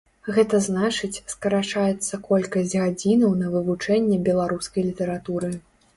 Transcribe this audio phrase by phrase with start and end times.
[0.35, 5.53] Гэта значыць, скарачаецца колькасць гадзінаў на вывучэнне беларускай літаратуры.